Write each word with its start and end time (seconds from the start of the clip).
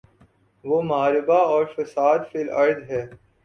وہ 0.63 0.81
محاربہ 0.81 1.37
اور 1.51 1.65
فساد 1.75 2.19
فی 2.31 2.41
الارض 2.41 2.89
ہے۔ 2.91 3.05